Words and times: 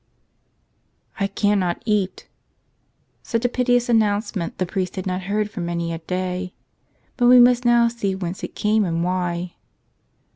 CANNOT 1.35 1.83
EAT." 1.85 2.27
Such 3.21 3.45
a 3.45 3.47
piteous 3.49 3.87
announcement 3.87 4.57
the 4.57 4.65
priest 4.65 4.95
had 4.95 5.05
not 5.05 5.21
heard 5.29 5.51
for 5.51 5.61
many 5.61 5.93
a 5.93 5.99
day. 5.99 6.55
But 7.17 7.27
we 7.27 7.39
must 7.39 7.65
now 7.65 7.87
see 7.87 8.15
whence 8.15 8.43
it 8.43 8.55
came 8.55 8.83
and 8.83 9.03
why. 9.03 9.53